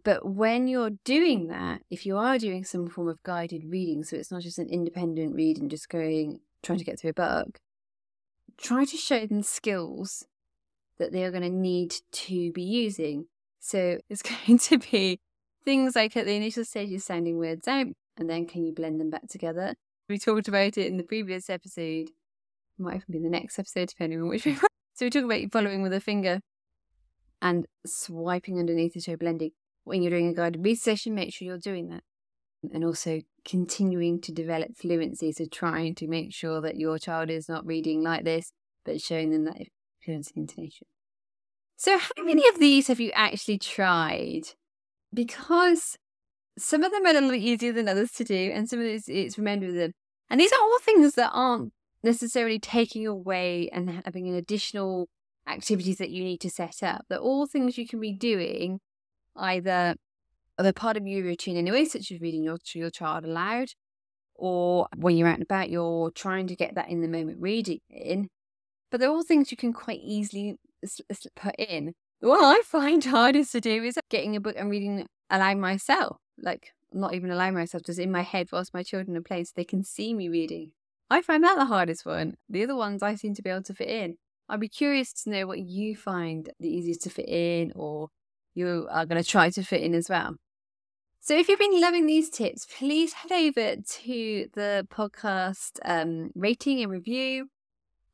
But 0.04 0.26
when 0.26 0.68
you're 0.68 0.92
doing 1.04 1.48
that, 1.48 1.82
if 1.90 2.06
you 2.06 2.18
are 2.18 2.40
doing 2.40 2.64
some 2.64 2.88
form 2.88 3.10
of 3.10 3.22
guided 3.24 3.66
reading, 3.66 4.04
so 4.04 4.16
it's 4.16 4.32
not 4.32 4.42
just 4.42 4.58
an 4.58 4.70
independent 4.70 5.36
reading, 5.36 5.68
just 5.68 5.90
going, 5.90 6.40
trying 6.64 6.78
to 6.80 6.86
get 6.86 6.98
through 6.98 7.10
a 7.10 7.14
book, 7.14 7.60
try 8.58 8.86
to 8.86 8.98
show 8.98 9.28
them 9.28 9.44
skills 9.44 10.26
that 10.98 11.12
they 11.12 11.26
are 11.26 11.32
going 11.32 11.44
to 11.44 11.50
need 11.50 11.96
to 12.12 12.52
be 12.54 12.64
using. 12.64 13.26
So 13.68 14.00
it's 14.10 14.22
going 14.22 14.58
to 14.58 14.78
be 14.78 15.20
things 15.66 15.96
like 15.96 16.16
at 16.16 16.26
the 16.26 16.34
initial 16.34 16.64
stage 16.64 16.94
of 16.94 17.02
sounding 17.02 17.38
words 17.38 17.68
out, 17.68 17.88
and 18.18 18.30
then 18.30 18.48
can 18.48 18.66
you 18.66 18.74
blend 18.74 19.00
them 19.00 19.10
back 19.10 19.28
together? 19.28 19.76
We 20.08 20.18
talked 20.18 20.48
about 20.48 20.78
it 20.78 20.88
in 20.88 20.96
the 20.96 21.04
previous 21.04 21.50
episode. 21.50 22.08
it 22.08 22.12
Might 22.80 22.96
even 22.96 23.06
be 23.10 23.20
the 23.20 23.30
next 23.30 23.60
episode, 23.60 23.90
depending 23.90 24.22
on 24.22 24.30
which 24.30 24.46
one. 24.46 24.60
So 24.94 25.06
we 25.06 25.12
talk 25.12 25.26
about 25.26 25.52
following 25.52 25.84
with 25.84 25.94
a 25.94 26.00
finger 26.00 26.40
and 27.40 27.68
swiping 27.86 28.58
underneath 28.58 28.94
to 28.94 29.00
show 29.00 29.16
blending. 29.16 29.52
When 29.84 30.02
you're 30.02 30.10
doing 30.10 30.28
a 30.30 30.34
guided 30.34 30.66
read 30.66 30.80
session, 30.80 31.14
make 31.14 31.32
sure 31.32 31.46
you're 31.46 31.60
doing 31.60 31.90
that. 31.90 32.02
And 32.74 32.84
also 32.84 33.22
continuing 33.46 34.20
to 34.22 34.32
develop 34.32 34.76
fluency. 34.76 35.32
So 35.34 35.46
trying 35.46 35.94
to 35.96 36.08
make 36.08 36.34
sure 36.34 36.62
that 36.62 36.78
your 36.78 36.98
child 36.98 37.30
is 37.30 37.48
not 37.48 37.64
reading 37.64 38.02
like 38.02 38.24
this, 38.24 38.54
but 38.84 39.00
showing 39.00 39.30
them 39.30 39.44
that 39.44 39.58
fluency 40.04 40.34
intonation. 40.36 40.88
So, 41.78 41.98
how 41.98 42.24
many 42.24 42.48
of 42.50 42.60
these 42.60 42.88
have 42.88 43.00
you 43.00 43.12
actually 43.14 43.60
tried? 43.60 44.50
Because 45.14 45.98
some 46.58 46.84
of 46.84 46.92
them 46.92 47.06
are 47.06 47.12
a 47.12 47.14
little 47.14 47.30
bit 47.30 47.42
easier 47.42 47.72
than 47.72 47.88
others 47.88 48.12
to 48.14 48.24
do, 48.24 48.52
and 48.54 48.68
some 48.68 48.80
of 48.80 48.86
these 48.86 49.08
it's 49.08 49.38
remember 49.38 49.72
them. 49.72 49.94
And 50.30 50.42
these 50.42 50.52
are 50.52 50.60
all 50.60 50.80
things 50.80 51.14
that 51.16 51.32
aren't 51.34 51.72
necessarily 52.04 52.60
taking 52.60 53.06
away 53.06 53.70
and 53.72 54.02
having 54.06 54.28
an 54.28 54.36
additional 54.36 55.08
activities 55.48 55.98
that 56.00 56.10
you 56.10 56.24
need 56.24 56.42
to 56.42 56.50
set 56.50 56.84
up. 56.84 57.06
They're 57.10 57.20
all 57.20 57.46
things 57.46 57.78
you 57.78 57.88
can 57.88 58.00
be 58.00 58.12
doing 58.12 58.80
either 59.36 59.96
they're 60.58 60.74
part 60.74 60.98
of 60.98 61.06
your 61.06 61.24
routine 61.24 61.58
anyway, 61.58 61.86
such 61.86 62.12
as 62.12 62.20
reading 62.20 62.44
your, 62.44 62.58
to 62.58 62.80
your 62.80 62.90
child 62.90 63.24
aloud, 63.24 63.70
or 64.34 64.88
when 64.96 65.16
you're 65.16 65.28
out 65.28 65.36
and 65.36 65.44
about, 65.44 65.70
you're 65.70 66.10
trying 66.12 66.48
to 66.48 66.56
get 66.56 66.76
that 66.76 66.90
in 66.90 67.02
the 67.02 67.08
moment 67.08 67.40
reading 67.40 67.80
in. 67.90 68.30
But 68.90 69.00
they're 69.00 69.10
all 69.10 69.24
things 69.24 69.52
you 69.52 69.58
can 69.58 69.74
quite 69.74 70.00
easily 70.02 70.58
put 71.36 71.56
in. 71.58 71.94
What 72.20 72.44
I 72.44 72.62
find 72.64 73.04
hardest 73.06 73.52
to 73.52 73.62
do 73.62 73.84
is 73.84 74.00
getting 74.10 74.36
a 74.36 74.42
book 74.42 74.56
and 74.58 74.70
reading 74.70 75.06
aloud 75.30 75.58
myself. 75.58 76.18
Like, 76.40 76.72
not 76.92 77.14
even 77.14 77.32
allowing 77.32 77.54
myself, 77.54 77.84
just 77.84 78.00
in 78.00 78.12
my 78.12 78.22
head 78.22 78.48
whilst 78.52 78.74
my 78.74 78.84
children 78.84 79.18
are 79.18 79.22
playing 79.22 79.46
so 79.46 79.54
they 79.56 79.64
can 79.64 79.84
see 79.84 80.14
me 80.14 80.30
reading. 80.30 80.72
I 81.10 81.22
find 81.22 81.44
that 81.44 81.56
the 81.58 81.66
hardest 81.66 82.06
one. 82.06 82.36
The 82.50 82.64
other 82.64 82.76
ones 82.76 83.02
I 83.02 83.16
seem 83.16 83.34
to 83.36 83.42
be 83.42 83.50
able 83.50 83.64
to 83.64 83.74
fit 83.74 83.90
in. 83.90 84.16
I'd 84.50 84.60
be 84.60 84.70
curious 84.70 85.14
to 85.24 85.30
know 85.30 85.48
what 85.48 85.60
you 85.60 85.96
find 85.96 86.50
the 86.60 86.70
easiest 86.70 87.02
to 87.04 87.10
fit 87.10 87.28
in 87.28 87.74
or 87.76 88.10
you 88.56 88.88
are 88.90 89.06
going 89.06 89.22
to 89.22 89.30
try 89.30 89.50
to 89.50 89.64
fit 89.64 89.82
in 89.82 89.94
as 89.94 90.10
well. 90.10 90.36
So, 91.20 91.38
if 91.38 91.50
you've 91.50 91.60
been 91.60 91.82
loving 91.82 92.06
these 92.06 92.30
tips, 92.30 92.66
please 92.66 93.14
head 93.14 93.32
over 93.32 93.76
to 93.76 94.48
the 94.54 94.88
podcast 94.90 95.80
um, 95.84 96.32
rating 96.36 96.82
and 96.82 96.92
review 96.92 97.50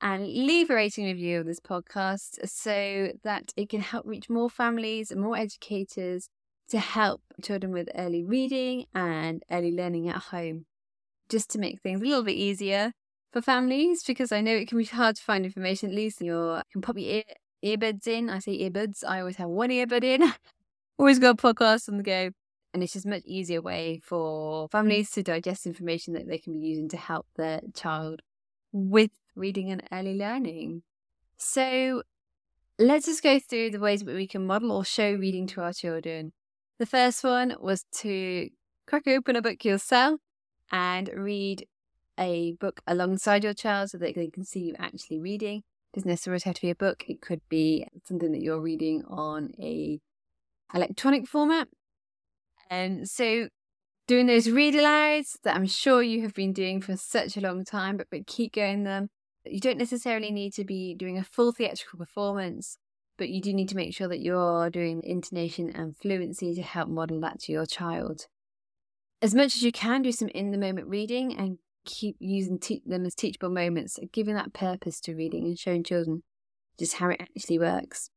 and 0.03 0.27
leave 0.27 0.69
a 0.69 0.75
rating 0.75 1.05
review 1.05 1.39
of 1.39 1.45
this 1.45 1.61
podcast 1.61 2.45
so 2.45 3.13
that 3.23 3.53
it 3.55 3.69
can 3.69 3.79
help 3.79 4.05
reach 4.05 4.29
more 4.29 4.49
families 4.49 5.09
and 5.09 5.21
more 5.21 5.37
educators 5.37 6.27
to 6.67 6.77
help 6.77 7.21
children 7.41 7.71
with 7.71 7.87
early 7.95 8.21
reading 8.21 8.85
and 8.93 9.43
early 9.49 9.71
learning 9.71 10.09
at 10.09 10.17
home, 10.17 10.65
just 11.29 11.49
to 11.51 11.57
make 11.57 11.81
things 11.81 12.01
a 12.01 12.03
little 12.03 12.23
bit 12.23 12.35
easier 12.35 12.91
for 13.31 13.41
families 13.41 14.03
because 14.03 14.33
I 14.33 14.41
know 14.41 14.51
it 14.51 14.67
can 14.67 14.77
be 14.77 14.83
hard 14.83 15.15
to 15.15 15.23
find 15.23 15.45
information. 15.45 15.89
At 15.89 15.95
least 15.95 16.19
you 16.19 16.61
can 16.73 16.81
pop 16.81 16.97
your 16.97 17.23
ear, 17.23 17.23
earbuds 17.63 18.05
in. 18.05 18.29
I 18.29 18.39
say 18.39 18.59
earbuds. 18.59 19.05
I 19.07 19.21
always 19.21 19.37
have 19.37 19.49
one 19.49 19.69
earbud 19.69 20.03
in. 20.03 20.33
always 20.99 21.17
got 21.17 21.39
a 21.39 21.41
podcast 21.41 21.87
on 21.87 21.95
the 21.95 22.03
go. 22.03 22.31
And 22.73 22.83
it's 22.83 22.91
just 22.91 23.05
a 23.05 23.09
much 23.09 23.23
easier 23.25 23.61
way 23.61 24.01
for 24.03 24.67
families 24.67 25.11
to 25.11 25.23
digest 25.23 25.65
information 25.65 26.13
that 26.15 26.27
they 26.27 26.39
can 26.39 26.59
be 26.59 26.67
using 26.67 26.89
to 26.89 26.97
help 26.97 27.27
their 27.37 27.61
child 27.73 28.21
with 28.73 29.11
reading 29.35 29.71
and 29.71 29.83
early 29.91 30.17
learning. 30.17 30.81
So 31.37 32.03
let's 32.77 33.05
just 33.05 33.23
go 33.23 33.39
through 33.39 33.69
the 33.69 33.79
ways 33.79 34.01
that 34.03 34.15
we 34.15 34.27
can 34.27 34.45
model 34.45 34.71
or 34.71 34.83
show 34.83 35.13
reading 35.13 35.47
to 35.47 35.61
our 35.61 35.71
children. 35.71 36.33
The 36.79 36.85
first 36.85 37.23
one 37.23 37.55
was 37.61 37.85
to 37.99 38.49
crack 38.87 39.07
open 39.07 39.35
a 39.35 39.41
book 39.41 39.63
yourself 39.63 40.19
and 40.71 41.09
read 41.15 41.67
a 42.19 42.53
book 42.59 42.81
alongside 42.87 43.43
your 43.43 43.53
child 43.53 43.91
so 43.91 43.97
that 43.99 44.15
they 44.15 44.29
can 44.29 44.43
see 44.43 44.61
you 44.61 44.75
actually 44.77 45.19
reading. 45.19 45.59
It 45.59 45.97
doesn't 45.97 46.09
necessarily 46.09 46.41
have 46.43 46.55
to 46.55 46.61
be 46.61 46.71
a 46.71 46.75
book. 46.75 47.05
It 47.07 47.21
could 47.21 47.41
be 47.49 47.87
something 48.05 48.31
that 48.31 48.41
you're 48.41 48.59
reading 48.59 49.03
on 49.07 49.51
a 49.59 49.99
electronic 50.73 51.27
format. 51.27 51.67
And 52.69 53.07
so 53.07 53.49
doing 54.07 54.27
those 54.27 54.49
read 54.49 54.73
alouds 54.73 55.37
that 55.43 55.55
I'm 55.55 55.67
sure 55.67 56.03
you 56.03 56.21
have 56.21 56.33
been 56.33 56.53
doing 56.53 56.81
for 56.81 56.97
such 56.97 57.37
a 57.37 57.41
long 57.41 57.63
time, 57.63 57.97
but, 57.97 58.07
but 58.11 58.27
keep 58.27 58.53
going 58.53 58.83
them. 58.83 59.09
You 59.45 59.59
don't 59.59 59.77
necessarily 59.77 60.31
need 60.31 60.53
to 60.53 60.63
be 60.63 60.95
doing 60.95 61.17
a 61.17 61.23
full 61.23 61.51
theatrical 61.51 61.99
performance, 61.99 62.77
but 63.17 63.29
you 63.29 63.41
do 63.41 63.53
need 63.53 63.69
to 63.69 63.75
make 63.75 63.93
sure 63.93 64.07
that 64.07 64.21
you're 64.21 64.69
doing 64.69 65.01
intonation 65.03 65.69
and 65.69 65.97
fluency 65.97 66.53
to 66.55 66.61
help 66.61 66.89
model 66.89 67.19
that 67.21 67.39
to 67.41 67.51
your 67.51 67.65
child. 67.65 68.27
As 69.21 69.33
much 69.33 69.55
as 69.55 69.63
you 69.63 69.71
can, 69.71 70.01
do 70.01 70.11
some 70.11 70.29
in 70.29 70.51
the 70.51 70.57
moment 70.57 70.87
reading 70.87 71.35
and 71.37 71.59
keep 71.85 72.15
using 72.19 72.59
te- 72.59 72.83
them 72.85 73.05
as 73.05 73.15
teachable 73.15 73.49
moments, 73.49 73.99
giving 74.11 74.35
that 74.35 74.53
purpose 74.53 74.99
to 75.01 75.15
reading 75.15 75.45
and 75.45 75.57
showing 75.57 75.83
children 75.83 76.23
just 76.79 76.95
how 76.95 77.09
it 77.09 77.21
actually 77.21 77.59
works. 77.59 78.09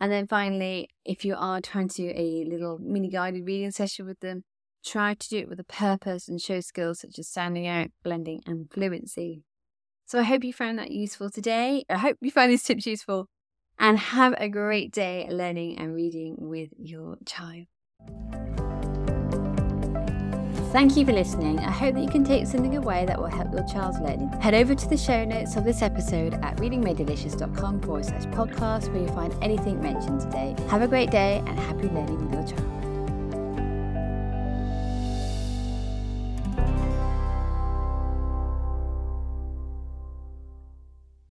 And 0.00 0.10
then 0.10 0.26
finally, 0.26 0.88
if 1.04 1.24
you 1.24 1.34
are 1.36 1.60
trying 1.60 1.88
to 1.88 1.96
do 1.96 2.12
a 2.14 2.44
little 2.48 2.78
mini 2.78 3.08
guided 3.08 3.46
reading 3.46 3.70
session 3.70 4.06
with 4.06 4.20
them, 4.20 4.44
try 4.84 5.14
to 5.14 5.28
do 5.28 5.38
it 5.38 5.48
with 5.48 5.60
a 5.60 5.64
purpose 5.64 6.28
and 6.28 6.40
show 6.40 6.60
skills 6.60 7.00
such 7.00 7.18
as 7.18 7.28
sounding 7.28 7.66
out, 7.66 7.88
blending, 8.02 8.42
and 8.46 8.70
fluency. 8.70 9.42
So 10.06 10.18
I 10.18 10.24
hope 10.24 10.44
you 10.44 10.52
found 10.52 10.78
that 10.78 10.90
useful 10.90 11.30
today. 11.30 11.84
I 11.88 11.98
hope 11.98 12.18
you 12.20 12.30
find 12.30 12.50
these 12.50 12.62
tips 12.64 12.86
useful 12.86 13.28
and 13.78 13.98
have 13.98 14.34
a 14.38 14.48
great 14.48 14.92
day 14.92 15.26
learning 15.30 15.78
and 15.78 15.94
reading 15.94 16.36
with 16.38 16.70
your 16.78 17.16
child. 17.24 17.66
Thank 20.72 20.96
you 20.96 21.04
for 21.04 21.12
listening. 21.12 21.58
I 21.58 21.70
hope 21.70 21.96
that 21.96 22.00
you 22.00 22.08
can 22.08 22.24
take 22.24 22.46
something 22.46 22.78
away 22.78 23.04
that 23.04 23.18
will 23.18 23.26
help 23.26 23.52
your 23.52 23.66
child's 23.66 23.98
learning. 24.00 24.28
Head 24.40 24.54
over 24.54 24.74
to 24.74 24.88
the 24.88 24.96
show 24.96 25.22
notes 25.22 25.54
of 25.56 25.64
this 25.64 25.82
episode 25.82 26.32
at 26.42 26.56
readingmadedelicious.com 26.56 27.82
forward 27.82 28.06
slash 28.06 28.24
podcast 28.26 28.88
where 28.88 29.02
you'll 29.02 29.14
find 29.14 29.34
anything 29.42 29.82
mentioned 29.82 30.22
today. 30.22 30.56
Have 30.68 30.80
a 30.80 30.88
great 30.88 31.10
day 31.10 31.42
and 31.46 31.58
happy 31.58 31.88
learning 31.88 32.24
with 32.24 32.32
your 32.32 32.56
child. 32.56 32.81